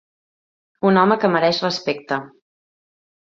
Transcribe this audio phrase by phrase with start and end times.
[0.91, 2.19] Un home que mereix respecte.